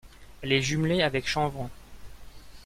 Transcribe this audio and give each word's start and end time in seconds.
Elle 0.41 0.51
est 0.53 0.63
jumelée 0.63 1.03
avec 1.03 1.27
Champvans. 1.27 1.69